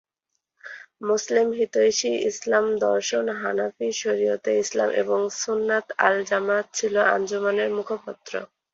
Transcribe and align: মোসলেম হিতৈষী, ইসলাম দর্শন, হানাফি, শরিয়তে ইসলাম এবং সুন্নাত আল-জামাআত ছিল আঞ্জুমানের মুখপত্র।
মোসলেম 1.01 1.47
হিতৈষী, 1.51 2.11
ইসলাম 2.29 2.65
দর্শন, 2.79 3.25
হানাফি, 3.41 3.87
শরিয়তে 4.01 4.51
ইসলাম 4.59 4.89
এবং 5.01 5.19
সুন্নাত 5.41 5.85
আল-জামাআত 6.07 6.67
ছিল 6.73 6.95
আঞ্জুমানের 7.13 7.69
মুখপত্র। 7.77 8.33